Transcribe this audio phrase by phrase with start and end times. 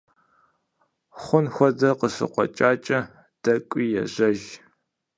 [1.21, 2.99] Хъун хуэдэ къыщыкъуэкӀакӀэ,
[3.43, 4.41] дэкӀуи ежьэж.